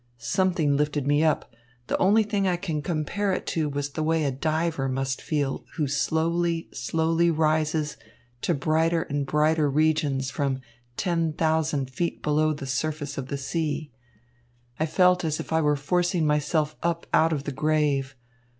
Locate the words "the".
1.85-1.95, 3.91-4.01, 12.51-12.65, 13.27-13.37, 17.43-17.51